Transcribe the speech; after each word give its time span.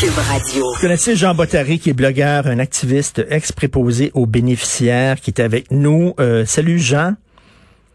Cube 0.00 0.10
Radio. 0.30 0.64
Vous 0.74 0.80
connaissez 0.80 1.16
Jean 1.16 1.34
Bottary, 1.34 1.78
qui 1.78 1.90
est 1.90 1.92
blogueur, 1.92 2.46
un 2.46 2.58
activiste 2.60 3.24
ex-préposé 3.30 4.10
aux 4.14 4.26
bénéficiaires, 4.26 5.16
qui 5.20 5.30
est 5.30 5.40
avec 5.40 5.70
nous. 5.70 6.14
Euh, 6.20 6.44
salut 6.44 6.78
Jean. 6.78 7.14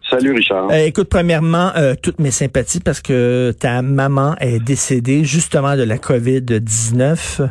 Salut 0.10 0.34
Richard. 0.34 0.70
Euh, 0.72 0.86
écoute, 0.86 1.08
premièrement, 1.10 1.72
euh, 1.78 1.94
toutes 2.02 2.20
mes 2.20 2.32
sympathies 2.32 2.82
parce 2.82 3.02
que 3.02 3.52
ta 3.58 3.82
maman 3.82 4.36
est 4.42 4.60
décédée 4.60 5.24
justement 5.24 5.78
de 5.78 5.84
la 5.84 5.98
COVID-19. 5.98 7.48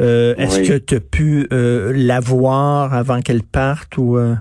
Euh, 0.00 0.34
Est-ce 0.36 0.62
que 0.62 0.78
tu 0.78 0.94
as 0.96 1.00
pu 1.00 1.46
euh, 1.52 1.92
la 1.94 2.20
voir 2.20 2.94
avant 2.94 3.20
qu'elle 3.20 3.42
parte 3.42 3.98
ou 3.98 4.16
euh, 4.16 4.34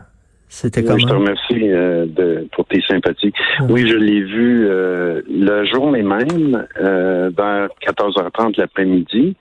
c'était 0.48 0.80
Oui, 0.90 1.00
je 1.02 1.06
te 1.06 1.10
comment? 1.12 1.20
remercie 1.20 1.70
euh, 1.70 2.06
de, 2.08 2.48
pour 2.56 2.66
tes 2.66 2.82
sympathies. 2.88 3.34
Oui, 3.68 3.88
je 3.88 3.96
l'ai 3.98 4.22
vue 4.22 4.68
euh, 4.68 5.22
le 5.30 5.66
journée 5.66 6.02
même, 6.02 6.66
euh, 6.82 7.30
vers 7.38 7.68
14h30 7.86 8.54
l'après-midi. 8.58 9.36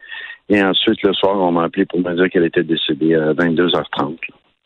Et 0.49 0.63
ensuite, 0.63 1.03
le 1.03 1.13
soir, 1.13 1.37
on 1.37 1.53
m'a 1.53 1.65
appelé 1.65 1.85
pour 1.85 2.01
me 2.01 2.15
dire 2.15 2.31
qu'elle 2.31 2.47
était 2.47 2.63
décédée 2.63 3.15
à 3.15 3.33
22h30. 3.35 4.17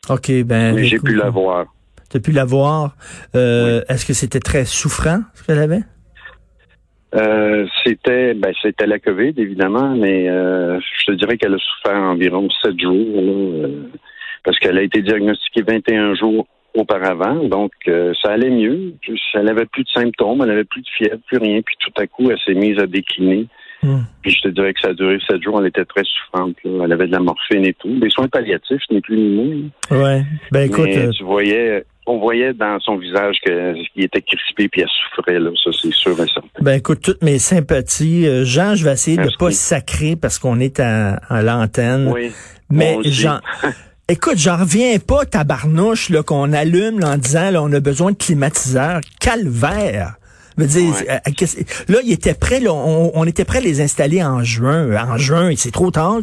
OK, 0.09 0.43
ben. 0.43 0.75
Mais 0.75 0.85
j'ai 0.85 0.99
pu 0.99 1.15
la 1.15 1.29
voir. 1.29 1.65
T'as 2.09 2.19
pu 2.19 2.31
la 2.31 2.45
voir. 2.45 2.95
Euh, 3.35 3.81
Est-ce 3.89 4.05
que 4.05 4.13
c'était 4.13 4.39
très 4.39 4.65
souffrant, 4.65 5.21
ce 5.33 5.43
qu'elle 5.43 5.59
avait? 5.59 5.81
Euh, 7.15 7.67
c'était 7.83 8.33
ben, 8.33 8.53
c'était 8.61 8.87
la 8.87 8.99
COVID, 8.99 9.33
évidemment, 9.37 9.95
mais 9.95 10.29
euh, 10.29 10.79
je 10.79 11.05
te 11.05 11.11
dirais 11.13 11.37
qu'elle 11.37 11.53
a 11.53 11.57
souffert 11.57 11.97
environ 11.97 12.47
sept 12.63 12.79
jours, 12.79 13.21
là, 13.21 13.67
parce 14.43 14.57
qu'elle 14.59 14.77
a 14.77 14.83
été 14.83 15.01
diagnostiquée 15.01 15.63
21 15.63 16.15
jours 16.15 16.47
auparavant, 16.75 17.43
donc 17.45 17.71
ça 17.85 18.31
allait 18.31 18.49
mieux. 18.49 18.93
Elle 19.33 19.49
avait 19.49 19.65
plus 19.65 19.83
de 19.83 19.89
symptômes, 19.89 20.41
elle 20.43 20.51
avait 20.51 20.63
plus 20.63 20.81
de 20.81 20.89
fièvre, 20.89 21.19
plus 21.27 21.37
rien, 21.37 21.61
puis 21.61 21.75
tout 21.79 22.01
à 22.01 22.07
coup, 22.07 22.29
elle 22.29 22.39
s'est 22.45 22.53
mise 22.53 22.79
à 22.79 22.87
décliner. 22.87 23.47
Hmm. 23.83 24.03
Puis 24.21 24.31
je 24.31 24.41
te 24.41 24.47
dirais 24.49 24.73
que 24.73 24.79
ça 24.79 24.89
a 24.89 24.93
duré 24.93 25.17
sept 25.29 25.41
jours, 25.43 25.59
elle 25.61 25.67
était 25.67 25.85
très 25.85 26.03
souffrante. 26.03 26.55
là. 26.63 26.83
Elle 26.85 26.91
avait 26.91 27.07
de 27.07 27.11
la 27.11 27.19
morphine 27.19 27.65
et 27.65 27.73
tout. 27.73 27.99
Des 27.99 28.09
soins 28.09 28.27
palliatifs, 28.27 28.81
ni 28.89 29.01
plus 29.01 29.17
ni 29.17 29.35
moins. 29.89 29.99
Ouais. 30.03 30.23
Ben 30.51 30.61
écoute, 30.69 30.85
Mais 30.85 30.97
euh, 31.07 31.11
tu 31.11 31.23
voyais, 31.23 31.85
on 32.05 32.17
voyait 32.19 32.53
dans 32.53 32.79
son 32.79 32.97
visage 32.97 33.35
qu'il 33.45 34.03
était 34.03 34.21
crispé 34.21 34.67
puis 34.69 34.81
elle 34.81 34.87
souffrait, 35.15 35.39
là. 35.39 35.49
Ça, 35.63 35.71
c'est 35.81 35.93
sûr 35.93 36.11
et 36.13 36.27
certain. 36.27 36.47
Ben 36.61 36.73
écoute, 36.77 37.01
toutes 37.01 37.23
mes 37.23 37.39
sympathies. 37.39 38.25
Euh, 38.27 38.45
Jean, 38.45 38.75
je 38.75 38.85
vais 38.85 38.93
essayer 38.93 39.17
de 39.17 39.23
Merci. 39.23 39.37
pas 39.37 39.51
sacrer 39.51 40.15
parce 40.15 40.39
qu'on 40.39 40.59
est 40.59 40.79
à, 40.79 41.15
à 41.29 41.41
l'antenne. 41.41 42.09
Oui. 42.13 42.31
Mais. 42.69 42.97
Jean, 43.03 43.39
écoute, 44.09 44.37
j'en 44.37 44.57
reviens 44.57 44.97
pas, 44.99 45.25
tabarnouche, 45.25 46.09
là, 46.09 46.23
qu'on 46.23 46.53
allume 46.53 46.99
là, 46.99 47.11
en 47.11 47.17
disant 47.17 47.51
là, 47.51 47.61
on 47.61 47.71
a 47.73 47.79
besoin 47.79 48.11
de 48.11 48.17
climatiseurs. 48.17 49.01
Calvaire. 49.19 50.15
Je 50.57 50.63
veux 50.63 50.67
dire, 50.69 50.93
Ouais. 50.93 51.09
euh, 51.09 51.31
qu'est-ce- 51.35 51.57
là, 51.91 51.99
il 52.03 52.11
était 52.11 52.33
prêt, 52.33 52.59
là, 52.59 52.73
on, 52.73 53.11
on 53.13 53.25
était 53.25 53.45
prêt 53.45 53.59
à 53.59 53.61
les 53.61 53.81
installer 53.81 54.23
en 54.23 54.43
juin. 54.43 54.89
En 55.07 55.17
juin, 55.17 55.51
c'est 55.55 55.71
trop 55.71 55.91
tard. 55.91 56.17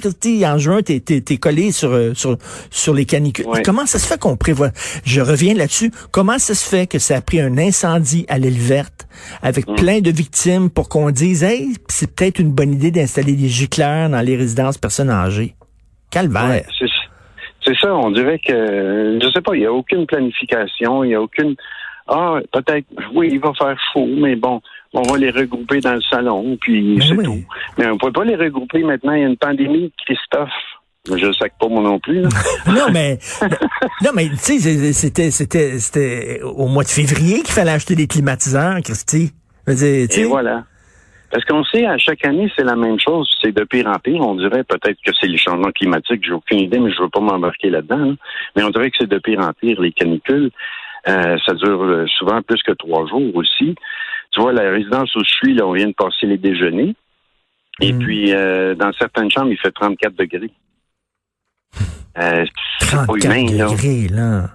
En 0.44 0.58
juin, 0.58 0.82
t'es, 0.82 1.00
t'es, 1.00 1.20
t'es 1.20 1.36
collé 1.36 1.72
sur, 1.72 1.90
euh, 1.92 2.14
sur, 2.14 2.36
sur 2.70 2.94
les 2.94 3.04
canicules. 3.04 3.46
Ouais. 3.46 3.62
Comment 3.62 3.86
ça 3.86 3.98
se 3.98 4.06
fait 4.06 4.18
qu'on 4.20 4.36
prévoit? 4.36 4.70
Je 5.04 5.20
reviens 5.20 5.54
là-dessus. 5.54 5.90
Comment 6.10 6.38
ça 6.38 6.54
se 6.54 6.68
fait 6.68 6.86
que 6.86 6.98
ça 6.98 7.16
a 7.16 7.20
pris 7.20 7.40
un 7.40 7.58
incendie 7.58 8.24
à 8.28 8.38
l'île 8.38 8.58
verte 8.58 9.08
avec 9.42 9.68
Mm. 9.68 9.74
plein 9.74 10.00
de 10.00 10.10
victimes 10.10 10.70
pour 10.70 10.88
qu'on 10.88 11.10
dise, 11.10 11.42
hey, 11.42 11.74
c'est 11.88 12.14
peut-être 12.14 12.38
une 12.38 12.52
bonne 12.52 12.72
idée 12.72 12.90
d'installer 12.90 13.32
des 13.32 13.48
gicleurs 13.48 14.08
dans 14.08 14.20
les 14.20 14.36
résidences 14.36 14.78
personnes 14.78 15.10
âgées? 15.10 15.54
Calvaire. 16.10 16.48
Ouais, 16.48 16.64
c'est 17.64 17.74
ça, 17.80 17.94
on 17.94 18.10
dirait 18.10 18.38
que 18.44 19.18
je 19.22 19.30
sais 19.32 19.42
pas, 19.42 19.54
il 19.54 19.62
y 19.62 19.66
a 19.66 19.72
aucune 19.72 20.06
planification, 20.06 21.04
il 21.04 21.10
y 21.10 21.14
a 21.14 21.20
aucune 21.20 21.54
ah 22.08 22.38
peut-être 22.52 22.86
oui, 23.14 23.28
il 23.32 23.40
va 23.40 23.52
faire 23.54 23.76
chaud, 23.92 24.06
mais 24.18 24.36
bon, 24.36 24.60
on 24.92 25.02
va 25.02 25.18
les 25.18 25.30
regrouper 25.30 25.80
dans 25.80 25.94
le 25.94 26.00
salon, 26.02 26.56
puis 26.60 26.96
Ben 26.96 27.06
c'est 27.08 27.14
oui. 27.16 27.24
tout. 27.24 27.44
Mais 27.78 27.86
on 27.88 27.98
peut 27.98 28.12
pas 28.12 28.24
les 28.24 28.36
regrouper 28.36 28.82
maintenant, 28.82 29.12
il 29.12 29.20
y 29.22 29.24
a 29.24 29.28
une 29.28 29.36
pandémie, 29.36 29.92
Christophe. 30.04 30.50
Je 31.08 31.32
sais 31.32 31.50
pas 31.58 31.68
moi 31.68 31.82
non 31.82 31.98
plus. 31.98 32.20
là. 32.22 32.28
Non, 32.66 32.86
mais, 32.92 33.18
non, 34.04 34.10
mais, 34.14 34.28
tu 34.28 34.36
sais, 34.58 34.92
c'était, 34.92 35.30
c'était, 35.30 35.78
c'était 35.78 36.40
au 36.42 36.66
mois 36.68 36.82
de 36.84 36.88
février 36.88 37.36
qu'il 37.42 37.54
fallait 37.54 37.70
acheter 37.70 37.94
des 37.94 38.06
climatiseurs, 38.06 38.76
Christy. 38.84 39.32
Dire, 39.66 40.08
Et 40.18 40.24
voilà. 40.24 40.64
Parce 41.30 41.44
qu'on 41.44 41.62
sait, 41.64 41.86
à 41.86 41.96
chaque 41.96 42.24
année, 42.26 42.50
c'est 42.56 42.64
la 42.64 42.74
même 42.76 42.98
chose. 42.98 43.30
C'est 43.40 43.52
de 43.52 43.62
pire 43.64 43.86
en 43.86 43.98
pire. 44.00 44.20
On 44.20 44.34
dirait 44.34 44.64
peut-être 44.64 44.98
que 45.04 45.12
c'est 45.18 45.28
les 45.28 45.38
changements 45.38 45.70
climatiques. 45.70 46.22
J'ai 46.26 46.32
aucune 46.32 46.58
idée, 46.58 46.78
mais 46.80 46.90
je 46.92 47.00
veux 47.00 47.08
pas 47.08 47.20
m'embarquer 47.20 47.70
là-dedans. 47.70 48.10
hein. 48.10 48.16
Mais 48.56 48.62
on 48.64 48.70
dirait 48.70 48.90
que 48.90 48.96
c'est 49.00 49.08
de 49.08 49.18
pire 49.18 49.38
en 49.40 49.52
pire. 49.52 49.80
Les 49.80 49.92
canicules, 49.92 50.50
euh, 51.08 51.36
ça 51.46 51.54
dure 51.54 51.82
euh, 51.82 52.06
souvent 52.18 52.42
plus 52.42 52.62
que 52.62 52.72
trois 52.72 53.06
jours 53.06 53.34
aussi. 53.34 53.74
Tu 54.32 54.40
vois, 54.40 54.52
la 54.52 54.70
résidence 54.70 55.14
où 55.16 55.20
je 55.24 55.30
suis, 55.30 55.54
là, 55.54 55.66
on 55.66 55.72
vient 55.72 55.88
de 55.88 55.94
passer 55.94 56.26
les 56.26 56.38
déjeuners. 56.38 56.94
Et 57.80 57.92
Mm. 57.92 57.98
puis, 57.98 58.32
euh, 58.34 58.74
dans 58.74 58.92
certaines 58.92 59.30
chambres, 59.30 59.50
il 59.50 59.58
fait 59.58 59.70
34 59.72 60.14
degrés. 60.14 60.50
Euh, 62.18 62.44
c'est 62.80 62.90
pas 62.96 63.04
34 63.06 63.24
humain, 63.24 63.56
là. 63.56 63.66
degrés, 63.70 64.08
là. 64.08 64.50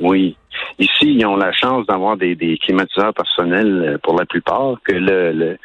Oui. 0.00 0.36
Ici, 0.78 1.14
ils 1.14 1.26
ont 1.26 1.36
la 1.36 1.52
chance 1.52 1.86
d'avoir 1.86 2.16
des, 2.16 2.34
des 2.34 2.56
climatiseurs 2.58 3.12
personnels 3.14 3.98
pour 4.02 4.18
la 4.18 4.24
plupart 4.26 4.76
que 4.84 4.92
le, 4.92 5.32
le, 5.32 5.58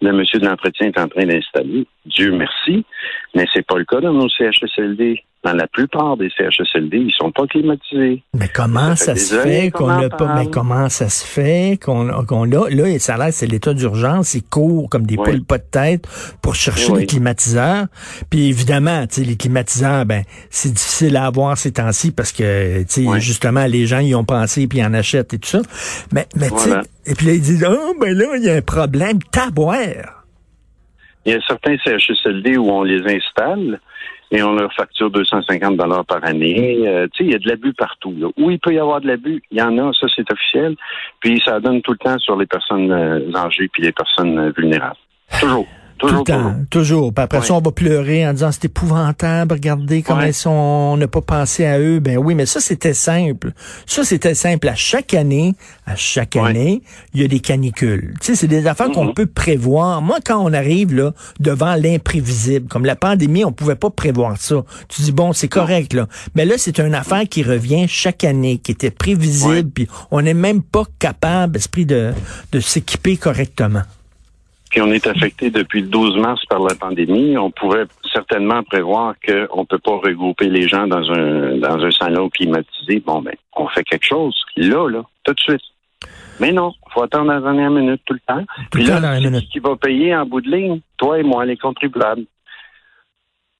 le 0.00 0.12
monsieur 0.12 0.38
de 0.40 0.46
l'entretien 0.46 0.88
est 0.88 0.98
en 0.98 1.08
train 1.08 1.26
d'installer. 1.26 1.86
Dieu 2.06 2.32
merci. 2.32 2.84
Mais 3.34 3.46
c'est 3.52 3.66
pas 3.66 3.76
le 3.78 3.84
cas 3.84 4.00
dans 4.00 4.12
nos 4.12 4.28
CHSLD. 4.28 5.22
Dans 5.44 5.52
la 5.52 5.66
plupart 5.66 6.16
des 6.16 6.30
CHSLD, 6.30 6.96
ils 6.98 7.12
sont 7.12 7.30
pas 7.30 7.46
climatisés. 7.46 8.22
Mais 8.32 8.48
comment 8.48 8.96
Ça 8.96 9.14
se 9.14 9.34
fait 9.34 9.70
qu'on 9.70 9.88
n'a 9.88 10.08
pas, 10.08 10.34
mais 10.36 10.50
comment 10.50 10.88
ça 10.88 11.10
se 11.10 11.22
fait 11.22 11.78
qu'on, 11.84 12.24
qu'on 12.24 12.50
a, 12.52 12.70
là, 12.70 12.98
ça 12.98 13.16
a 13.16 13.18
l'air, 13.18 13.28
c'est 13.30 13.46
l'état 13.46 13.74
d'urgence, 13.74 14.32
ils 14.34 14.42
courent 14.42 14.88
comme 14.88 15.04
des 15.04 15.18
Oui. 15.18 15.24
poules 15.32 15.44
pas 15.44 15.58
de 15.58 15.64
tête 15.70 16.06
pour 16.40 16.54
chercher 16.54 16.92
Oui. 16.92 17.00
les 17.00 17.06
climatiseurs. 17.06 17.86
Puis 18.30 18.48
évidemment, 18.48 19.06
tu 19.06 19.20
les 19.22 19.36
climatiseurs, 19.36 20.06
ben, 20.06 20.22
c'est 20.48 20.72
difficile 20.72 21.14
à 21.18 21.26
avoir 21.26 21.58
ces 21.58 21.72
temps-ci 21.72 22.10
parce 22.12 22.32
que, 22.32 22.82
tu 22.84 23.06
Oui. 23.06 23.20
justement, 23.20 23.66
les 23.66 23.86
gens 23.86 23.98
y 23.98 24.14
ont 24.14 24.24
pensé 24.24 24.66
puis 24.66 24.78
ils 24.78 24.84
en 24.84 24.94
achètent 24.94 25.34
et 25.34 25.38
tout 25.38 25.48
ça. 25.48 25.60
Mais, 26.12 26.26
mais 26.36 26.48
tu 26.48 26.56
sais, 26.56 26.68
Voilà. 26.68 26.82
et 27.04 27.14
puis 27.14 27.26
là, 27.26 27.32
ils 27.34 27.42
disent, 27.42 27.66
oh, 27.68 27.94
ben 28.00 28.16
là, 28.16 28.24
il 28.38 28.44
y 28.44 28.48
a 28.48 28.54
un 28.54 28.62
problème, 28.62 29.18
taboire. 29.30 30.24
Il 31.26 31.32
y 31.32 31.36
a 31.36 31.40
certains 31.46 31.76
CHSLD 31.84 32.56
où 32.56 32.70
on 32.70 32.82
les 32.82 33.00
installe 33.02 33.80
et 34.30 34.42
on 34.42 34.54
leur 34.54 34.72
facture 34.72 35.10
250 35.10 35.76
dollars 35.76 36.04
par 36.04 36.24
année. 36.24 36.82
Euh, 36.86 37.06
tu 37.12 37.18
sais, 37.18 37.24
il 37.24 37.32
y 37.32 37.34
a 37.34 37.38
de 37.38 37.48
l'abus 37.48 37.72
partout. 37.72 38.14
Là. 38.18 38.28
Où 38.36 38.50
il 38.50 38.58
peut 38.58 38.74
y 38.74 38.78
avoir 38.78 39.00
de 39.00 39.06
l'abus, 39.06 39.42
il 39.50 39.58
y 39.58 39.62
en 39.62 39.78
a, 39.78 39.92
ça 39.92 40.06
c'est 40.14 40.30
officiel. 40.30 40.76
Puis 41.20 41.40
ça 41.44 41.60
donne 41.60 41.82
tout 41.82 41.92
le 41.92 41.98
temps 41.98 42.18
sur 42.18 42.36
les 42.36 42.46
personnes 42.46 42.90
euh, 42.90 43.30
âgées 43.34 43.68
puis 43.72 43.82
les 43.82 43.92
personnes 43.92 44.38
euh, 44.38 44.52
vulnérables. 44.56 44.96
Toujours. 45.40 45.66
Tout 46.08 46.14
le 46.16 46.24
Toujours, 46.24 46.24
toujours. 46.24 46.24
temps, 46.24 46.54
toujours. 46.70 47.14
Puis 47.14 47.22
après 47.24 47.42
ça, 47.42 47.54
on 47.54 47.60
va 47.60 47.70
pleurer 47.72 48.26
en 48.26 48.32
disant 48.32 48.50
c'est 48.52 48.66
épouvantable, 48.66 49.54
regardez 49.54 50.02
comment 50.02 50.22
ils 50.22 50.34
sont, 50.34 50.50
on 50.50 50.96
n'a 50.96 51.08
pas 51.08 51.20
pensé 51.20 51.64
à 51.64 51.78
eux. 51.78 51.98
Ben 52.00 52.18
oui, 52.18 52.34
mais 52.34 52.46
ça, 52.46 52.60
c'était 52.60 52.94
simple. 52.94 53.52
Ça, 53.86 54.04
c'était 54.04 54.34
simple. 54.34 54.68
À 54.68 54.74
chaque 54.74 55.14
année, 55.14 55.54
à 55.86 55.96
chaque 55.96 56.36
année, 56.36 56.82
il 57.14 57.20
y 57.22 57.24
a 57.24 57.28
des 57.28 57.40
canicules. 57.40 58.14
Tu 58.20 58.26
sais, 58.28 58.34
c'est 58.34 58.46
des 58.48 58.66
affaires 58.66 58.90
qu'on 58.90 59.06
Mhm. 59.06 59.14
peut 59.14 59.26
prévoir. 59.26 60.02
Moi, 60.02 60.18
quand 60.24 60.38
on 60.38 60.52
arrive 60.52 60.94
là 60.94 61.12
devant 61.40 61.74
l'imprévisible, 61.74 62.68
comme 62.68 62.84
la 62.84 62.96
pandémie, 62.96 63.44
on 63.44 63.52
pouvait 63.52 63.74
pas 63.76 63.90
prévoir 63.90 64.36
ça. 64.38 64.64
Tu 64.88 65.02
dis 65.02 65.12
bon, 65.12 65.32
c'est 65.32 65.48
correct 65.48 65.92
là. 65.92 66.06
Mais 66.34 66.44
là, 66.44 66.54
c'est 66.58 66.78
une 66.78 66.94
affaire 66.94 67.22
qui 67.28 67.42
revient 67.42 67.86
chaque 67.88 68.24
année, 68.24 68.58
qui 68.58 68.72
était 68.72 68.90
prévisible, 68.90 69.70
puis 69.70 69.88
on 70.10 70.20
n'est 70.22 70.34
même 70.34 70.62
pas 70.62 70.84
capable, 70.98 71.56
esprit 71.56 71.86
de, 71.86 72.12
de 72.52 72.60
s'équiper 72.60 73.16
correctement. 73.16 73.82
Puis 74.74 74.82
on 74.82 74.90
est 74.90 75.06
affecté 75.06 75.50
depuis 75.50 75.82
le 75.82 75.86
12 75.86 76.16
mars 76.16 76.44
par 76.46 76.58
la 76.58 76.74
pandémie. 76.74 77.38
On 77.38 77.52
pouvait 77.52 77.84
certainement 78.12 78.64
prévoir 78.64 79.14
qu'on 79.24 79.60
ne 79.60 79.66
peut 79.66 79.78
pas 79.78 79.98
regrouper 79.98 80.48
les 80.48 80.66
gens 80.66 80.88
dans 80.88 81.12
un 81.12 81.58
dans 81.58 81.78
un 81.78 81.92
salon 81.92 82.28
climatisé. 82.28 82.98
Bon 83.06 83.22
ben, 83.22 83.34
on 83.54 83.68
fait 83.68 83.84
quelque 83.84 84.04
chose. 84.04 84.34
Là, 84.56 84.88
là, 84.90 85.04
tout 85.22 85.32
de 85.32 85.38
suite. 85.38 85.60
Mais 86.40 86.50
non, 86.50 86.72
faut 86.92 87.04
attendre 87.04 87.30
la 87.30 87.40
dernière 87.40 87.70
minute 87.70 88.00
tout 88.04 88.14
le 88.14 88.20
temps. 88.26 88.40
Tout 88.40 88.64
Puis 88.72 88.82
là, 88.82 88.98
la 88.98 89.14
c'est 89.20 89.24
minute. 89.26 89.42
qui 89.42 89.48
qui 89.50 89.58
va 89.60 89.76
payer 89.76 90.16
en 90.16 90.26
bout 90.26 90.40
de 90.40 90.50
ligne? 90.50 90.80
Toi 90.96 91.20
et 91.20 91.22
moi, 91.22 91.44
les 91.46 91.56
contribuables. 91.56 92.24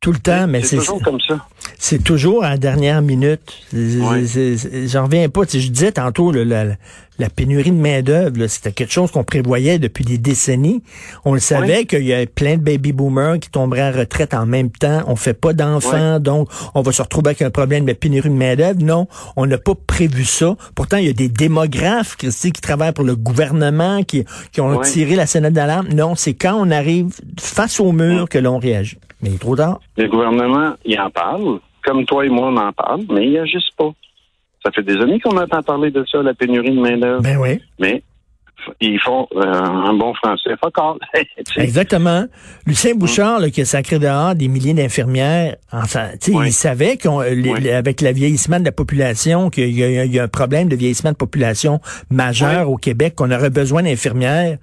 Tout 0.01 0.11
le 0.11 0.19
temps, 0.19 0.49
mais 0.49 0.63
c'est 0.63 0.67
c'est 0.71 0.77
toujours 0.79 1.01
comme 1.01 1.21
ça. 1.21 1.47
C'est 1.79 2.03
toujours 2.03 2.45
à 2.45 2.51
la 2.51 2.57
dernière 2.57 3.03
minute. 3.03 3.63
Ouais. 3.73 4.25
J'en 4.87 5.05
reviens 5.05 5.29
pas. 5.29 5.43
Je 5.43 5.69
disais 5.69 5.93
tantôt, 5.93 6.33
là, 6.33 6.45
la, 6.45 6.77
la 7.19 7.29
pénurie 7.29 7.71
de 7.71 7.77
main-d'œuvre, 7.77 8.47
c'était 8.47 8.73
quelque 8.73 8.93
chose 8.93 9.11
qu'on 9.11 9.25
prévoyait 9.25 9.79
depuis 9.79 10.05
des 10.05 10.19
décennies. 10.19 10.83
On 11.25 11.35
le 11.35 11.41
savait 11.41 11.85
qu'il 11.85 12.05
y 12.05 12.15
a 12.15 12.25
plein 12.27 12.57
de 12.57 12.63
baby 12.63 12.93
boomers 12.93 13.39
qui 13.39 13.51
tomberaient 13.51 13.83
à 13.83 13.93
retraite 13.93 14.35
en 14.35 14.47
même 14.47 14.71
temps. 14.71 15.03
On 15.07 15.17
fait 15.17 15.35
pas 15.35 15.53
d'enfants, 15.53 16.21
donc 16.21 16.49
on 16.75 16.83
va 16.83 16.93
se 16.93 17.03
retrouver 17.03 17.29
avec 17.29 17.43
un 17.43 17.51
problème 17.51 17.85
de 17.85 17.93
pénurie 17.93 18.31
de 18.31 18.35
main-d'œuvre. 18.35 18.83
Non, 18.83 19.07
on 19.37 19.47
n'a 19.47 19.59
pas 19.59 19.75
prévu 19.75 20.25
ça. 20.25 20.57
Pourtant, 20.75 20.97
il 20.97 21.07
y 21.07 21.11
a 21.11 21.13
des 21.13 21.29
démographes, 21.29 22.17
Christy, 22.17 22.53
qui 22.53 22.61
travaillent 22.61 22.93
pour 22.93 23.05
le 23.05 23.17
gouvernement, 23.17 24.03
qui, 24.05 24.25
qui 24.53 24.61
ont 24.61 24.81
tiré 24.81 25.17
la 25.17 25.27
sonnette 25.27 25.53
d'alarme. 25.53 25.89
Non, 25.89 26.15
c'est 26.15 26.35
quand 26.35 26.57
on 26.59 26.71
arrive 26.71 27.15
face 27.39 27.79
au 27.79 27.93
mur 27.93 28.29
que 28.29 28.39
l'on 28.39 28.59
réagit. 28.59 28.99
Mais 29.23 29.31
il 29.31 29.37
est 29.37 29.39
trop 29.39 29.57
tard. 29.57 29.81
Le 29.97 30.07
gouvernement, 30.09 30.75
il 30.85 31.01
en 31.01 31.09
parle, 31.09 31.61
comme 31.85 32.05
toi 32.07 32.25
et 32.25 32.29
moi, 32.29 32.49
on 32.49 32.57
en 32.57 32.73
parle, 32.73 33.03
mais 33.11 33.27
il 33.27 33.39
agisse 33.39 33.71
pas. 33.77 33.93
Ça 34.65 34.71
fait 34.73 34.83
des 34.83 34.97
années 34.97 35.21
qu'on 35.21 35.37
entend 35.37 35.63
parler 35.63 35.91
de 35.91 36.05
ça, 36.11 36.23
la 36.23 36.35
pénurie 36.35 36.75
de 36.75 36.81
main-d'œuvre. 36.81 37.23
Ben 37.23 37.37
oui. 37.37 37.61
Mais 37.79 38.03
ils 38.81 38.99
font 39.01 39.29
euh, 39.37 39.43
un 39.43 39.93
bon 39.95 40.15
français. 40.15 40.51
Fuck 40.61 40.79
all. 40.79 40.97
Exactement. 41.57 42.25
Lucien 42.67 42.95
Bouchard, 42.95 43.41
là, 43.41 43.51
qui 43.51 43.61
a 43.61 43.65
sacré 43.65 43.99
dehors 43.99 44.35
des 44.35 44.49
milliers 44.49 44.75
d'infirmières, 44.75 45.57
il 46.27 46.53
savait 46.53 46.97
qu'avec 46.97 48.01
le 48.01 48.13
vieillissement 48.13 48.61
de 48.61 48.65
la 48.65 48.73
population, 48.73 49.51
qu'il 49.51 49.71
y, 49.71 50.19
a 50.19 50.23
un 50.23 50.29
problème 50.29 50.69
de 50.69 50.77
vieillissement 50.77 51.13
de 51.13 51.17
population 51.17 51.81
majeur 52.11 52.71
au 52.71 52.77
Québec, 52.77 53.15
qu'on 53.17 53.31
aurait 53.31 53.51
besoin 53.51 53.83
d'infirmières. 53.83 54.59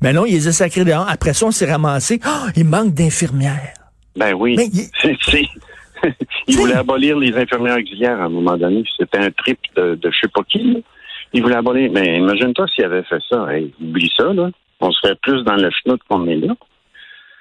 Mais 0.00 0.12
non, 0.12 0.24
il 0.24 0.32
les 0.32 0.48
a 0.48 0.52
sacrés 0.52 0.84
dehors. 0.84 1.06
Après 1.08 1.34
ça, 1.34 1.46
on 1.46 1.50
s'est 1.50 1.70
ramassé. 1.70 2.20
Oh, 2.26 2.48
il 2.56 2.64
manque 2.64 2.94
d'infirmières. 2.94 3.74
Ben 4.16 4.34
oui. 4.34 4.56
il... 4.58 5.48
il 6.46 6.56
voulait 6.56 6.74
abolir 6.74 7.18
les 7.18 7.34
infirmières 7.34 7.78
auxiliaires 7.78 8.20
à 8.20 8.24
un 8.24 8.28
moment 8.28 8.56
donné. 8.56 8.84
C'était 8.98 9.18
un 9.18 9.30
trip 9.30 9.58
de, 9.76 9.94
de 9.94 10.10
je 10.10 10.18
sais 10.20 10.28
pas 10.32 10.42
qui. 10.48 10.82
Il 11.32 11.42
voulait 11.42 11.56
abolir. 11.56 11.90
Mais 11.92 12.18
imagine-toi 12.18 12.66
s'il 12.74 12.84
avait 12.84 13.02
fait 13.04 13.20
ça. 13.28 13.46
oublie 13.80 14.10
ça, 14.16 14.32
là. 14.32 14.50
On 14.80 14.90
serait 14.90 15.14
plus 15.22 15.44
dans 15.44 15.54
le 15.54 15.70
schnout 15.70 16.00
qu'on 16.08 16.26
est 16.26 16.36
là. 16.36 16.54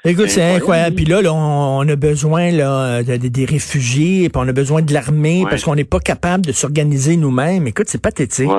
Écoute, 0.04 0.30
c'est 0.30 0.56
incroyable. 0.56 0.96
Puis 0.96 1.06
là, 1.06 1.22
on, 1.31 1.88
a 1.88 1.96
besoin 1.96 2.52
là, 2.52 3.04
des 3.04 3.46
réfugiés, 3.46 4.30
puis 4.30 4.42
on 4.44 4.48
a 4.48 4.54
besoin 4.54 4.81
de 4.81 4.94
l'armée 4.94 5.44
parce 5.50 5.63
qu'on 5.63 5.75
n'est 5.75 5.84
pas 5.84 6.00
capable 6.00 6.46
de 6.46 6.52
s'organiser 6.52 7.18
nous-mêmes. 7.18 7.68
Écoute, 7.68 7.86
c'est 7.88 8.02
pathétique. 8.02 8.50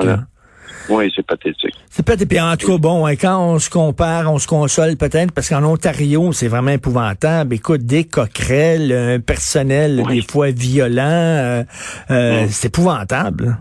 Oui, 0.89 1.11
c'est 1.15 1.25
pathétique. 1.25 1.75
C'est 1.89 2.05
pathétique. 2.05 2.29
Puis 2.29 2.39
en 2.39 2.55
tout 2.57 2.67
cas, 2.67 2.77
bon, 2.77 3.05
hein, 3.05 3.15
quand 3.15 3.39
on 3.39 3.59
se 3.59 3.69
compare, 3.69 4.31
on 4.31 4.39
se 4.39 4.47
console 4.47 4.95
peut-être, 4.97 5.31
parce 5.31 5.49
qu'en 5.49 5.63
Ontario, 5.63 6.31
c'est 6.31 6.47
vraiment 6.47 6.71
épouvantable. 6.71 7.55
Écoute, 7.55 7.81
des 7.81 8.05
coquerelles, 8.05 8.91
un 8.91 9.19
personnel 9.19 10.03
des 10.07 10.21
fois 10.21 10.51
violent, 10.51 11.03
euh, 11.03 11.63
euh, 12.11 12.45
c'est 12.49 12.67
épouvantable. 12.67 13.57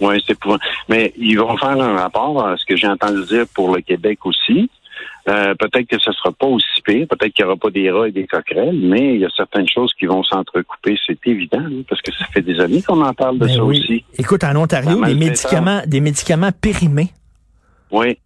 Oui, 0.00 0.22
c'est 0.26 0.32
épouvantable. 0.32 0.70
Mais 0.88 1.12
ils 1.16 1.36
vont 1.36 1.56
faire 1.56 1.70
un 1.70 1.96
rapport, 1.96 2.44
à 2.44 2.56
ce 2.56 2.64
que 2.64 2.76
j'ai 2.76 2.88
entendu 2.88 3.24
dire 3.26 3.44
pour 3.54 3.74
le 3.74 3.82
Québec 3.82 4.18
aussi. 4.24 4.70
Euh, 5.28 5.54
peut-être 5.54 5.86
que 5.86 5.98
ce 5.98 6.12
sera 6.12 6.32
pas 6.32 6.46
aussi 6.46 6.80
pire, 6.82 7.06
peut-être 7.06 7.32
qu'il 7.34 7.44
n'y 7.44 7.50
aura 7.50 7.56
pas 7.56 7.70
des 7.70 7.90
rats 7.90 8.08
et 8.08 8.12
des 8.12 8.26
coquerelles, 8.26 8.78
mais 8.80 9.14
il 9.14 9.20
y 9.20 9.24
a 9.24 9.30
certaines 9.36 9.68
choses 9.68 9.92
qui 9.98 10.06
vont 10.06 10.22
s'entrecouper, 10.22 10.96
c'est 11.06 11.18
évident, 11.26 11.60
hein, 11.60 11.82
parce 11.88 12.00
que 12.00 12.10
ça 12.12 12.24
fait 12.32 12.40
des 12.40 12.58
années 12.58 12.82
qu'on 12.82 13.02
en 13.02 13.12
parle 13.12 13.38
de 13.38 13.46
ben 13.46 13.54
ça 13.54 13.62
aussi. 13.62 14.04
Écoute, 14.16 14.42
en 14.44 14.56
Ontario, 14.56 15.04
des 15.04 15.14
médicaments, 15.14 15.82
des 15.86 16.00
médicaments 16.00 16.50
périmés. 16.58 17.10
Oui. 17.90 18.16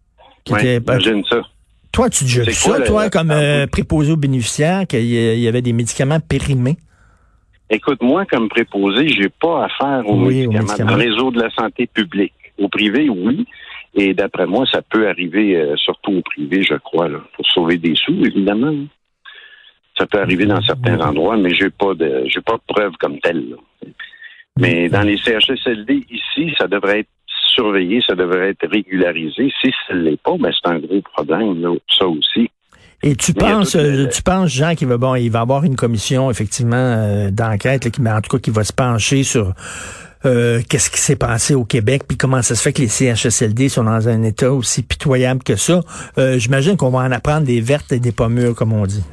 oui 0.49 0.59
j'imagine 0.61 1.23
ça. 1.25 1.41
Toi, 1.91 2.09
tu 2.09 2.23
dis 2.23 2.53
ça, 2.53 2.81
toi, 2.81 3.09
comme 3.09 3.31
euh, 3.31 3.67
préposé 3.67 4.11
aux 4.11 4.17
bénéficiaires, 4.17 4.85
qu'il 4.87 5.05
y 5.05 5.47
avait 5.47 5.61
des 5.61 5.73
médicaments 5.73 6.19
périmés? 6.19 6.77
Écoute, 7.69 8.01
moi, 8.01 8.25
comme 8.25 8.47
préposé, 8.47 9.07
j'ai 9.07 9.29
pas 9.29 9.65
affaire 9.65 10.07
aux, 10.07 10.17
médicaments, 10.17 10.59
aux 10.59 10.63
médicaments. 10.63 10.95
réseau 10.95 11.31
de 11.31 11.41
la 11.41 11.49
santé 11.51 11.87
publique. 11.87 12.33
Au 12.59 12.69
privé, 12.69 13.09
oui. 13.09 13.45
Et 13.95 14.13
d'après 14.13 14.45
moi, 14.45 14.65
ça 14.71 14.81
peut 14.81 15.07
arriver, 15.07 15.55
euh, 15.55 15.75
surtout 15.77 16.11
au 16.11 16.21
privé, 16.21 16.63
je 16.63 16.75
crois, 16.75 17.07
là, 17.07 17.19
pour 17.35 17.45
sauver 17.47 17.77
des 17.77 17.95
sous, 17.95 18.25
évidemment. 18.25 18.75
Ça 19.97 20.05
peut 20.05 20.19
arriver 20.19 20.45
dans 20.45 20.61
certains 20.61 20.99
endroits, 20.99 21.37
mais 21.37 21.55
j'ai 21.55 21.69
pas 21.69 21.93
de 21.93 22.25
j'ai 22.27 22.41
pas 22.41 22.55
de 22.55 22.73
preuve 22.73 22.91
comme 22.99 23.17
telle. 23.19 23.55
Mais 24.59 24.89
dans 24.89 25.01
les 25.01 25.17
CHSLD 25.17 26.05
ici, 26.09 26.53
ça 26.57 26.67
devrait 26.67 26.99
être 26.99 27.09
surveillé, 27.55 28.01
ça 28.05 28.15
devrait 28.15 28.49
être 28.49 28.67
régularisé. 28.69 29.51
Si 29.61 29.71
ce 29.87 29.93
ne 29.93 30.01
l'est 30.01 30.21
pas, 30.21 30.35
ben 30.37 30.51
c'est 30.51 30.69
un 30.69 30.79
gros 30.79 31.01
problème, 31.01 31.61
là, 31.61 31.73
ça 31.97 32.07
aussi. 32.07 32.49
Et 33.03 33.15
tu 33.15 33.33
penses, 33.33 33.75
euh, 33.75 34.07
tu 34.07 34.21
penses, 34.23 34.49
Jean, 34.51 34.73
qu'il 34.75 34.87
va 34.87 34.97
bon, 34.97 35.15
il 35.15 35.29
va 35.29 35.41
avoir 35.41 35.63
une 35.63 35.75
commission 35.75 36.31
effectivement 36.31 36.75
euh, 36.75 37.29
d'enquête, 37.29 37.89
qui, 37.91 38.01
en 38.01 38.21
tout 38.21 38.37
cas, 38.37 38.39
qui 38.39 38.49
va 38.49 38.63
se 38.63 38.73
pencher 38.73 39.23
sur 39.23 39.53
euh, 40.25 40.61
qu'est-ce 40.69 40.89
qui 40.89 40.99
s'est 40.99 41.15
passé 41.15 41.55
au 41.55 41.65
Québec, 41.65 42.03
puis 42.07 42.17
comment 42.17 42.41
ça 42.41 42.55
se 42.55 42.61
fait 42.61 42.73
que 42.73 42.81
les 42.81 42.87
CHSLD 42.87 43.69
sont 43.69 43.83
dans 43.83 44.07
un 44.09 44.23
état 44.23 44.51
aussi 44.51 44.83
pitoyable 44.83 45.43
que 45.43 45.55
ça. 45.55 45.81
Euh, 46.17 46.37
j'imagine 46.37 46.77
qu'on 46.77 46.89
va 46.89 46.99
en 46.99 47.11
apprendre 47.11 47.45
des 47.45 47.61
vertes 47.61 47.91
et 47.91 47.99
des 47.99 48.11
pommures, 48.11 48.55
comme 48.55 48.73
on 48.73 48.85
dit. 48.85 49.03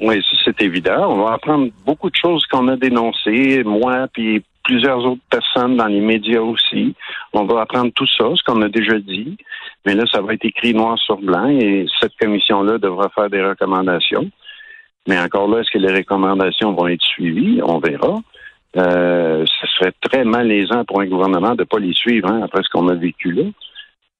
Oui, 0.00 0.22
c'est 0.44 0.60
évident. 0.60 1.10
On 1.10 1.24
va 1.24 1.34
apprendre 1.34 1.68
beaucoup 1.86 2.10
de 2.10 2.16
choses 2.16 2.44
qu'on 2.46 2.68
a 2.68 2.76
dénoncées, 2.76 3.62
moi, 3.64 4.06
puis 4.12 4.44
plusieurs 4.64 5.04
autres 5.04 5.22
personnes 5.30 5.76
dans 5.76 5.86
les 5.86 6.00
médias 6.00 6.40
aussi. 6.40 6.94
On 7.32 7.44
va 7.44 7.60
apprendre 7.60 7.92
tout 7.94 8.06
ça, 8.06 8.24
ce 8.34 8.42
qu'on 8.42 8.60
a 8.62 8.68
déjà 8.68 8.98
dit. 8.98 9.36
Mais 9.86 9.94
là, 9.94 10.04
ça 10.10 10.20
va 10.20 10.34
être 10.34 10.44
écrit 10.44 10.74
noir 10.74 10.98
sur 10.98 11.18
blanc 11.18 11.48
et 11.48 11.86
cette 12.00 12.16
commission-là 12.20 12.78
devra 12.78 13.08
faire 13.10 13.30
des 13.30 13.42
recommandations. 13.42 14.30
Mais 15.06 15.18
encore 15.18 15.48
là, 15.48 15.60
est-ce 15.60 15.70
que 15.70 15.78
les 15.78 15.94
recommandations 15.94 16.72
vont 16.72 16.88
être 16.88 17.02
suivies? 17.02 17.60
On 17.62 17.78
verra. 17.78 18.20
Euh, 18.76 19.44
ce 19.60 19.66
serait 19.68 19.92
très 20.00 20.24
malaisant 20.24 20.84
pour 20.84 21.00
un 21.00 21.06
gouvernement 21.06 21.54
de 21.54 21.60
ne 21.60 21.64
pas 21.64 21.78
les 21.78 21.94
suivre 21.94 22.28
hein, 22.28 22.40
après 22.42 22.62
ce 22.62 22.68
qu'on 22.70 22.88
a 22.88 22.94
vécu 22.94 23.32
là. 23.32 23.44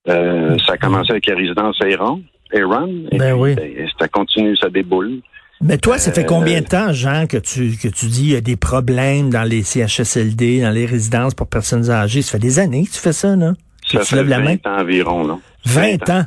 Euh, 0.08 0.56
ça 0.66 0.74
a 0.74 0.76
commencé 0.76 1.10
avec 1.10 1.26
la 1.26 1.34
résidence 1.34 1.76
Aaron, 1.80 2.22
Aaron 2.54 3.06
et 3.10 3.18
ben 3.18 3.32
oui. 3.34 3.54
Ben, 3.54 3.88
ça 3.98 4.06
continue, 4.08 4.56
ça 4.56 4.68
déboule. 4.68 5.22
Mais 5.60 5.78
toi, 5.78 5.98
ça 5.98 6.12
fait 6.12 6.26
combien 6.26 6.60
de 6.60 6.66
temps, 6.66 6.92
Jean, 6.92 7.26
que 7.26 7.38
tu, 7.38 7.76
que 7.76 7.88
tu 7.88 8.06
dis 8.06 8.22
qu'il 8.22 8.32
y 8.32 8.36
a 8.36 8.40
des 8.40 8.56
problèmes 8.56 9.30
dans 9.30 9.44
les 9.44 9.62
CHSLD, 9.62 10.60
dans 10.60 10.70
les 10.70 10.84
résidences 10.84 11.34
pour 11.34 11.48
personnes 11.48 11.90
âgées? 11.90 12.22
Ça 12.22 12.32
fait 12.32 12.38
des 12.38 12.58
années 12.58 12.84
que 12.84 12.90
tu 12.90 12.98
fais 12.98 13.12
ça, 13.12 13.34
là? 13.34 13.54
Ça 13.86 14.00
fait 14.00 14.22
20 14.22 14.66
ans 14.66 14.78
environ, 14.78 15.26
là. 15.26 15.38
20, 15.64 16.10
ans? 16.10 16.26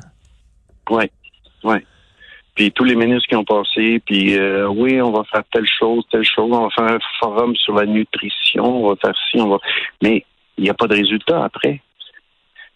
Oui, 0.90 1.06
oui 1.64 1.78
puis 2.58 2.72
tous 2.72 2.86
les 2.86 2.96
ministres 2.96 3.30
qui 3.30 3.36
ont 3.36 3.46
passé, 3.46 4.02
puis 4.04 4.36
euh, 4.36 4.68
oui, 4.68 5.00
on 5.00 5.12
va 5.12 5.24
faire 5.26 5.44
telle 5.54 5.68
chose, 5.68 6.04
telle 6.10 6.26
chose, 6.26 6.50
on 6.52 6.64
va 6.64 6.70
faire 6.72 6.96
un 6.96 7.00
forum 7.20 7.56
sur 7.56 7.76
la 7.76 7.86
nutrition, 7.86 8.84
on 8.84 8.90
va 8.90 8.96
faire 8.96 9.14
ci, 9.30 9.40
on 9.40 9.48
va... 9.48 9.60
Mais 10.02 10.26
il 10.58 10.64
n'y 10.64 10.70
a 10.72 10.74
pas 10.74 10.88
de 10.88 10.96
résultat 10.96 11.44
après. 11.44 11.82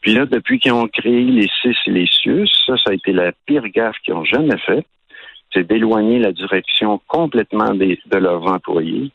Puis 0.02 0.14
là, 0.14 0.28
depuis 0.28 0.60
qu'ils 0.60 0.74
ont 0.74 0.88
créé 0.88 1.24
les 1.24 1.50
CIS 1.62 1.76
et 1.88 1.92
les 1.92 2.06
CIUS, 2.06 2.48
ça, 2.68 2.78
ça 2.78 2.92
a 2.92 2.94
été 2.94 3.12
la 3.12 3.32
pire 3.48 3.68
gaffe 3.70 3.98
qu'ils 4.06 4.14
ont 4.14 4.24
jamais 4.24 4.58
faite, 4.60 4.86
c'est 5.52 5.68
d'éloigner 5.68 6.20
la 6.20 6.32
direction 6.32 7.02
complètement 7.08 7.74
de 7.74 8.18
leurs 8.18 8.46
employés. 8.46 9.12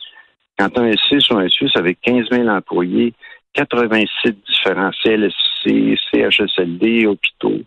Quand 0.59 0.77
un 0.79 0.91
CIS 0.97 1.31
ou 1.31 1.39
un 1.39 1.49
CIUS 1.49 1.71
avec 1.77 2.01
15 2.01 2.27
000 2.33 2.49
employés, 2.49 3.15
86 3.55 4.33
différents 4.49 4.91
CLSC, 5.01 5.97
CHSLD, 6.11 7.07
hôpitaux, 7.07 7.63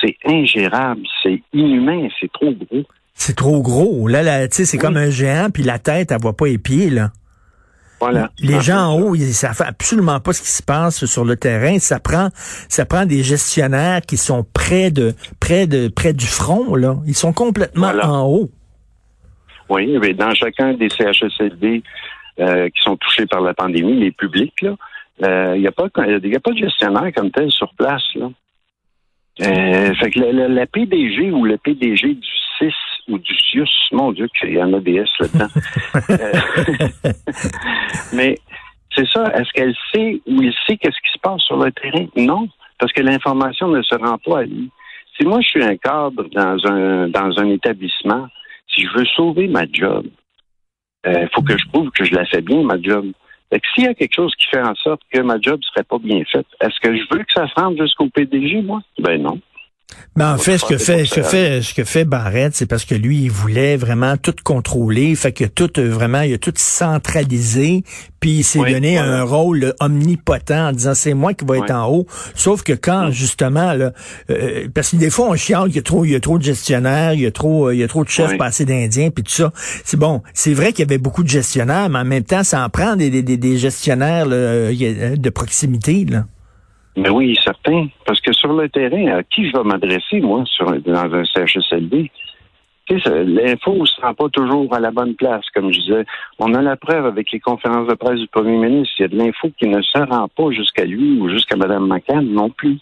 c'est 0.00 0.16
ingérable, 0.24 1.02
c'est 1.22 1.42
inhumain, 1.52 2.08
c'est 2.20 2.30
trop 2.32 2.52
gros. 2.52 2.84
C'est 3.14 3.36
trop 3.36 3.62
gros. 3.62 4.08
Là, 4.08 4.22
là 4.22 4.46
tu 4.48 4.56
sais, 4.56 4.64
c'est 4.64 4.78
comme 4.78 4.96
un 4.96 5.10
géant, 5.10 5.48
puis 5.52 5.62
la 5.62 5.78
tête, 5.78 6.12
elle 6.12 6.20
voit 6.20 6.36
pas 6.36 6.46
les 6.46 6.58
pieds, 6.58 6.90
là. 6.90 7.10
Voilà. 7.98 8.30
Les 8.40 8.60
gens 8.60 8.90
en 8.90 9.00
haut, 9.00 9.14
ils 9.14 9.32
savent 9.32 9.62
absolument 9.66 10.20
pas 10.20 10.34
ce 10.34 10.42
qui 10.42 10.50
se 10.50 10.62
passe 10.62 11.06
sur 11.06 11.24
le 11.24 11.36
terrain. 11.36 11.78
Ça 11.78 11.98
prend, 11.98 12.28
ça 12.68 12.84
prend 12.84 13.06
des 13.06 13.22
gestionnaires 13.22 14.02
qui 14.02 14.18
sont 14.18 14.44
près 14.52 14.90
de, 14.90 15.14
près 15.40 15.66
de, 15.66 15.88
près 15.88 16.12
du 16.12 16.26
front, 16.26 16.74
là. 16.74 16.96
Ils 17.06 17.14
sont 17.14 17.32
complètement 17.32 17.92
en 18.02 18.26
haut. 18.26 18.50
Oui, 19.70 19.96
mais 19.98 20.12
dans 20.12 20.32
chacun 20.34 20.74
des 20.74 20.90
CHSLD 20.90 21.82
euh, 22.38 22.68
qui 22.68 22.82
sont 22.82 22.96
touchés 22.96 23.26
par 23.26 23.40
la 23.40 23.54
pandémie, 23.54 23.98
les 23.98 24.12
publics, 24.12 24.60
là, 24.60 24.76
il 25.18 25.26
euh, 25.26 25.58
n'y 25.58 25.66
a, 25.66 25.72
pas, 25.72 25.86
y 26.06 26.36
a 26.36 26.40
pas 26.40 26.52
de 26.52 26.58
gestionnaire 26.58 27.10
comme 27.16 27.30
tel 27.30 27.50
sur 27.50 27.72
place, 27.74 28.04
là. 28.14 28.28
Euh, 29.42 29.94
fait 29.94 30.10
que 30.10 30.20
la, 30.20 30.66
PDG 30.66 31.30
ou 31.30 31.44
le 31.44 31.58
PDG 31.58 32.14
du 32.14 32.28
CIS 32.58 32.74
ou 33.08 33.18
du 33.18 33.34
CIUS, 33.34 33.68
mon 33.92 34.12
Dieu, 34.12 34.28
qu'il 34.38 34.54
y 34.54 34.62
en 34.62 34.72
a 34.72 34.80
des 34.80 34.94
S 34.94 35.08
là-dedans. 35.20 35.48
Euh, 36.10 36.32
mais 38.14 38.38
c'est 38.94 39.06
ça, 39.08 39.24
est-ce 39.34 39.50
qu'elle 39.52 39.74
sait 39.92 40.20
ou 40.26 40.42
il 40.42 40.54
sait 40.66 40.76
qu'est-ce 40.76 41.00
qui 41.04 41.12
se 41.12 41.18
passe 41.20 41.42
sur 41.42 41.56
le 41.56 41.72
terrain? 41.72 42.06
Non, 42.16 42.48
parce 42.78 42.92
que 42.92 43.02
l'information 43.02 43.68
ne 43.68 43.82
se 43.82 43.94
rend 43.94 44.18
pas 44.18 44.40
à 44.40 44.42
lui. 44.44 44.70
Si 45.16 45.26
moi 45.26 45.40
je 45.40 45.48
suis 45.48 45.64
un 45.64 45.76
cadre 45.76 46.24
dans 46.32 46.56
un 46.66 47.08
dans 47.08 47.38
un 47.38 47.48
établissement, 47.50 48.28
si 48.72 48.82
je 48.84 48.98
veux 48.98 49.06
sauver 49.16 49.48
ma 49.48 49.64
job, 49.70 50.06
il 51.06 51.10
euh, 51.10 51.26
faut 51.34 51.42
que 51.42 51.56
je 51.56 51.66
prouve 51.68 51.90
que 51.90 52.04
je 52.04 52.14
la 52.14 52.24
fais 52.26 52.40
bien, 52.40 52.62
ma 52.62 52.80
job. 52.80 53.06
Fait 53.50 53.60
que 53.60 53.66
s'il 53.74 53.84
y 53.84 53.88
a 53.88 53.94
quelque 53.94 54.14
chose 54.14 54.34
qui 54.36 54.46
fait 54.46 54.62
en 54.62 54.74
sorte 54.74 55.02
que 55.12 55.20
ma 55.20 55.40
job 55.40 55.60
serait 55.62 55.84
pas 55.84 55.98
bien 55.98 56.22
faite, 56.24 56.46
est-ce 56.60 56.80
que 56.80 56.96
je 56.96 57.02
veux 57.10 57.22
que 57.22 57.32
ça 57.34 57.46
se 57.46 57.54
rende 57.60 57.76
jusqu'au 57.78 58.08
PDG, 58.08 58.62
moi? 58.62 58.80
Ben 58.98 59.22
non. 59.22 59.40
Mais 60.16 60.24
en 60.24 60.38
fait, 60.38 60.56
ce 60.56 60.64
que 60.64 60.78
fait, 60.78 61.04
ce 61.04 61.14
que 61.14 61.22
fait, 61.22 61.62
ce 61.62 61.74
que 61.74 61.84
fait 61.84 62.04
Barrett, 62.04 62.56
c'est 62.56 62.66
parce 62.66 62.86
que 62.86 62.94
lui, 62.94 63.24
il 63.24 63.30
voulait 63.30 63.76
vraiment 63.76 64.16
tout 64.16 64.34
contrôler, 64.42 65.14
fait 65.14 65.32
que 65.32 65.44
tout 65.44 65.78
euh, 65.78 65.90
vraiment, 65.90 66.22
il 66.22 66.32
a 66.32 66.38
tout 66.38 66.54
centralisé, 66.56 67.84
puis 68.18 68.38
il 68.38 68.42
s'est 68.42 68.58
donné 68.58 68.96
un 68.98 69.22
rôle 69.22 69.74
omnipotent 69.78 70.68
en 70.68 70.72
disant 70.72 70.94
c'est 70.94 71.12
moi 71.12 71.34
qui 71.34 71.44
vais 71.44 71.58
être 71.58 71.70
en 71.70 71.88
haut. 71.90 72.06
Sauf 72.34 72.62
que 72.62 72.72
quand 72.72 73.10
justement, 73.10 73.74
là, 73.74 73.92
euh, 74.30 74.68
parce 74.74 74.90
que 74.90 74.96
des 74.96 75.10
fois 75.10 75.28
on 75.28 75.36
chiale 75.36 75.66
qu'il 75.66 75.76
y 75.76 75.80
a 75.80 75.82
trop, 75.82 76.04
il 76.06 76.12
y 76.12 76.16
a 76.16 76.20
trop 76.20 76.38
de 76.38 76.44
gestionnaires, 76.44 77.12
il 77.12 77.20
y 77.20 77.26
a 77.26 77.30
trop, 77.30 77.70
il 77.70 77.78
y 77.78 77.84
a 77.84 77.88
trop 77.88 78.02
de 78.02 78.08
chefs 78.08 78.38
passés 78.38 78.64
d'Indiens, 78.64 79.10
puis 79.10 79.22
tout 79.22 79.32
ça. 79.32 79.52
C'est 79.84 79.98
bon, 79.98 80.22
c'est 80.32 80.54
vrai 80.54 80.72
qu'il 80.72 80.80
y 80.80 80.88
avait 80.88 80.98
beaucoup 80.98 81.22
de 81.22 81.28
gestionnaires, 81.28 81.90
mais 81.90 81.98
en 81.98 82.04
même 82.06 82.24
temps, 82.24 82.42
ça 82.42 82.64
en 82.64 82.70
prend 82.70 82.96
des, 82.96 83.10
des, 83.10 83.22
des 83.22 83.58
gestionnaires 83.58 84.26
de 84.26 85.30
proximité 85.30 86.06
là. 86.06 86.24
Mais 86.96 87.10
oui, 87.10 87.36
certain. 87.42 87.88
Parce 88.04 88.20
que 88.20 88.32
sur 88.32 88.52
le 88.52 88.68
terrain, 88.68 89.18
à 89.18 89.22
qui 89.22 89.48
je 89.48 89.56
vais 89.56 89.64
m'adresser, 89.64 90.20
moi, 90.20 90.44
sur, 90.46 90.66
dans 90.80 91.14
un 91.14 91.24
CHSLD? 91.24 92.10
L'info 92.88 93.74
ne 93.74 93.84
se 93.84 94.00
rend 94.00 94.14
pas 94.14 94.28
toujours 94.28 94.72
à 94.72 94.78
la 94.78 94.92
bonne 94.92 95.16
place, 95.16 95.44
comme 95.52 95.72
je 95.72 95.80
disais. 95.80 96.04
On 96.38 96.54
a 96.54 96.62
la 96.62 96.76
preuve 96.76 97.04
avec 97.04 97.32
les 97.32 97.40
conférences 97.40 97.88
de 97.88 97.94
presse 97.94 98.20
du 98.20 98.28
premier 98.28 98.56
ministre. 98.56 98.94
Il 98.98 99.02
y 99.02 99.04
a 99.06 99.08
de 99.08 99.16
l'info 99.16 99.50
qui 99.58 99.68
ne 99.68 99.82
se 99.82 99.98
rend 99.98 100.28
pas 100.28 100.50
jusqu'à 100.52 100.84
lui 100.84 101.20
ou 101.20 101.28
jusqu'à 101.28 101.56
Mme 101.56 101.86
McCann 101.88 102.24
non 102.24 102.48
plus. 102.48 102.78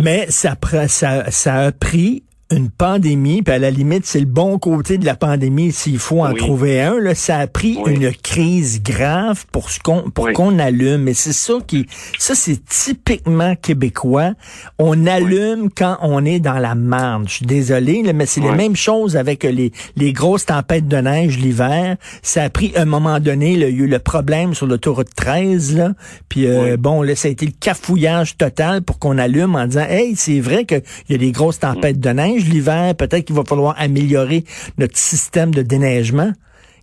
Mais 0.00 0.26
ça, 0.28 0.54
ça 0.88 1.54
a 1.54 1.72
pris 1.72 2.22
une 2.50 2.70
pandémie, 2.70 3.42
puis 3.42 3.54
à 3.54 3.58
la 3.58 3.70
limite, 3.70 4.04
c'est 4.06 4.20
le 4.20 4.26
bon 4.26 4.58
côté 4.58 4.98
de 4.98 5.06
la 5.06 5.14
pandémie 5.14 5.72
s'il 5.72 5.98
faut 5.98 6.22
en 6.22 6.34
trouver 6.34 6.82
un. 6.82 7.00
Là, 7.00 7.14
ça 7.14 7.38
a 7.38 7.46
pris 7.46 7.78
une 7.86 8.12
crise 8.12 8.82
grave 8.82 9.44
pour 9.50 9.70
ce 9.70 9.80
qu'on 9.80 10.10
pour 10.10 10.30
qu'on 10.32 10.58
allume. 10.58 11.08
Et 11.08 11.14
c'est 11.14 11.32
ça 11.32 11.54
qui, 11.66 11.86
ça 12.18 12.34
c'est 12.34 12.64
typiquement 12.64 13.56
québécois. 13.56 14.32
On 14.78 15.06
allume 15.06 15.70
quand 15.74 15.96
on 16.02 16.24
est 16.24 16.40
dans 16.40 16.58
la 16.58 16.74
marge. 16.74 17.28
Je 17.28 17.34
suis 17.36 17.46
désolé, 17.46 18.02
mais 18.14 18.26
c'est 18.26 18.40
la 18.40 18.52
même 18.52 18.76
chose 18.76 19.16
avec 19.16 19.44
les 19.44 19.72
les 19.96 20.12
grosses 20.12 20.46
tempêtes 20.46 20.86
de 20.86 20.96
neige 20.98 21.38
l'hiver. 21.38 21.96
Ça 22.22 22.44
a 22.44 22.50
pris 22.50 22.72
un 22.76 22.84
moment 22.84 23.20
donné, 23.20 23.56
là, 23.56 23.68
il 23.68 23.76
y 23.76 23.80
a 23.80 23.84
eu 23.84 23.88
le 23.88 23.98
problème 23.98 24.54
sur 24.54 24.66
l'autoroute 24.66 25.14
13 25.16 25.76
là. 25.76 25.92
Puis 26.28 26.46
euh, 26.46 26.76
bon, 26.76 27.02
là, 27.02 27.16
ça 27.16 27.28
a 27.28 27.30
été 27.30 27.46
le 27.46 27.52
cafouillage 27.58 28.36
total 28.36 28.82
pour 28.82 28.98
qu'on 28.98 29.18
allume 29.18 29.56
en 29.56 29.66
disant, 29.66 29.86
hey, 29.88 30.14
c'est 30.16 30.40
vrai 30.40 30.64
qu'il 30.64 30.82
y 31.08 31.14
a 31.14 31.18
des 31.18 31.32
grosses 31.32 31.60
tempêtes 31.60 32.00
de 32.00 32.10
neige 32.10 32.33
l'hiver, 32.42 32.94
peut-être 32.96 33.24
qu'il 33.26 33.36
va 33.36 33.44
falloir 33.44 33.74
améliorer 33.78 34.44
notre 34.78 34.96
système 34.96 35.54
de 35.54 35.62
déneigement. 35.62 36.32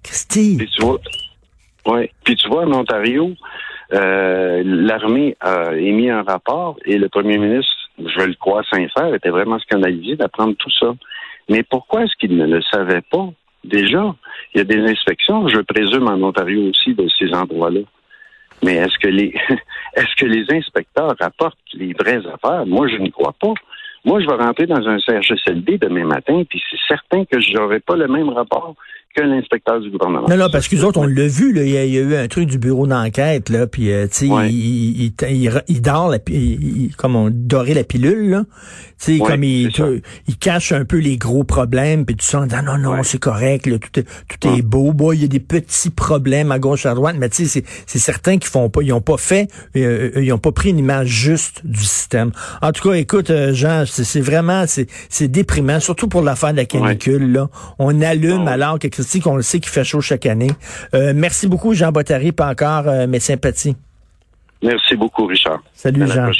Christy? 0.03 0.57
Puis 0.57 0.69
tu 0.75 0.81
vois, 0.81 0.99
ouais. 1.85 2.11
Puis 2.23 2.35
tu 2.35 2.47
vois, 2.47 2.65
en 2.65 2.73
Ontario, 2.73 3.33
euh, 3.93 4.61
l'armée 4.65 5.35
a 5.41 5.75
émis 5.75 6.09
un 6.09 6.23
rapport 6.23 6.77
et 6.85 6.97
le 6.97 7.09
premier 7.09 7.37
ministre, 7.37 7.71
je 7.99 8.23
le 8.23 8.33
crois 8.35 8.63
sincère, 8.71 9.13
était 9.13 9.29
vraiment 9.29 9.59
scandalisé 9.59 10.15
d'apprendre 10.15 10.55
tout 10.57 10.71
ça. 10.79 10.93
Mais 11.49 11.63
pourquoi 11.63 12.03
est-ce 12.03 12.15
qu'il 12.19 12.37
ne 12.37 12.45
le 12.45 12.61
savait 12.61 13.01
pas? 13.01 13.29
Déjà? 13.63 14.15
Il 14.53 14.59
y 14.59 14.61
a 14.61 14.63
des 14.63 14.79
inspections, 14.79 15.47
je 15.47 15.59
présume, 15.59 16.07
en 16.07 16.21
Ontario 16.21 16.69
aussi, 16.69 16.95
de 16.95 17.07
ces 17.19 17.33
endroits-là. 17.33 17.81
Mais 18.63 18.75
est-ce 18.75 18.97
que 18.99 19.07
les 19.07 19.33
est-ce 19.95 20.15
que 20.17 20.25
les 20.25 20.45
inspecteurs 20.51 21.15
rapportent 21.19 21.57
les 21.73 21.93
vraies 21.93 22.21
affaires? 22.33 22.65
Moi, 22.65 22.87
je 22.87 22.97
ne 22.97 23.09
crois 23.09 23.33
pas. 23.39 23.53
Moi, 24.03 24.19
je 24.19 24.25
vais 24.25 24.35
rentrer 24.35 24.65
dans 24.65 24.87
un 24.87 24.97
CHSLD 24.99 25.77
demain 25.77 26.05
matin, 26.05 26.43
puis 26.49 26.61
c'est 26.69 26.79
certain 26.87 27.23
que 27.25 27.39
je 27.39 27.53
n'aurai 27.53 27.79
pas 27.79 27.95
le 27.95 28.07
même 28.07 28.29
rapport 28.29 28.75
que 29.15 29.21
l'inspecteur 29.21 29.79
du 29.79 29.89
gouvernement. 29.89 30.27
Non, 30.27 30.37
non, 30.37 30.47
parce 30.51 30.67
que 30.67 30.75
autres, 30.83 30.99
on 30.99 31.05
l'a 31.05 31.27
vu, 31.27 31.53
là, 31.53 31.63
il, 31.63 31.69
y 31.69 31.77
a, 31.77 32.01
eu 32.01 32.15
un 32.15 32.27
truc 32.27 32.47
du 32.47 32.57
bureau 32.57 32.87
d'enquête, 32.87 33.49
là, 33.49 33.67
puis, 33.67 33.91
euh, 33.91 34.07
tu 34.07 34.13
sais, 34.13 34.27
il, 34.27 35.03
il, 35.05 35.13
il, 35.29 35.63
il, 35.67 35.81
dort, 35.81 36.09
la, 36.09 36.19
comme 36.97 37.15
on 37.15 37.29
dorait 37.31 37.73
la 37.73 37.83
pilule, 37.83 38.29
là. 38.29 38.43
Tu 38.99 39.17
sais, 39.17 39.19
comme 39.19 39.43
il, 39.43 39.71
il 40.27 40.37
cache 40.37 40.71
un 40.71 40.85
peu 40.85 40.97
les 40.97 41.17
gros 41.17 41.43
problèmes, 41.43 42.05
puis 42.05 42.15
tu 42.15 42.25
sens, 42.25 42.47
ah, 42.51 42.61
non, 42.61 42.77
non, 42.77 43.03
c'est 43.03 43.19
correct, 43.19 43.65
là, 43.65 43.77
tout 43.79 43.99
est, 43.99 44.05
tout 44.27 44.47
est 44.47 44.61
beau. 44.61 44.93
Bon, 44.93 45.11
il 45.11 45.21
y 45.21 45.25
a 45.25 45.27
des 45.27 45.39
petits 45.39 45.89
problèmes 45.89 46.51
à 46.51 46.59
gauche, 46.59 46.85
à 46.85 46.93
droite, 46.93 47.15
mais 47.17 47.29
tu 47.29 47.45
sais, 47.45 47.63
c'est 47.85 47.99
certains 47.99 48.37
qui 48.37 48.47
font 48.47 48.69
pas, 48.69 48.81
ils 48.81 48.93
ont 48.93 49.01
pas 49.01 49.17
fait, 49.17 49.47
euh, 49.75 50.11
euh, 50.15 50.23
ils 50.23 50.31
ont 50.31 50.37
pas 50.37 50.51
pris 50.51 50.69
une 50.69 50.79
image 50.79 51.07
juste 51.07 51.61
du 51.65 51.83
système. 51.83 52.31
En 52.61 52.71
tout 52.71 52.87
cas, 52.87 52.95
écoute, 52.95 53.31
Jean, 53.51 53.83
c'est 53.85 54.21
vraiment, 54.21 54.65
c'est 54.67 55.27
déprimant, 55.27 55.79
surtout 55.79 56.07
pour 56.07 56.21
l'affaire 56.21 56.51
de 56.51 56.57
la 56.57 56.65
canicule, 56.65 57.31
là. 57.31 57.49
On 57.79 58.01
allume 58.01 58.47
alors 58.47 58.79
que 59.03 59.19
qu'on 59.19 59.35
le 59.35 59.41
sait 59.41 59.59
qu'il 59.59 59.71
fait 59.71 59.83
chaud 59.83 60.01
chaque 60.01 60.25
année. 60.25 60.51
Euh, 60.93 61.13
merci 61.15 61.47
beaucoup, 61.47 61.73
Jean 61.73 61.91
Bottary, 61.91 62.31
pas 62.31 62.47
encore 62.47 62.87
euh, 62.87 63.07
mes 63.07 63.19
sympathies. 63.19 63.75
Merci 64.63 64.95
beaucoup, 64.95 65.25
Richard. 65.25 65.61
Salut, 65.73 66.07
Jean. 66.07 66.31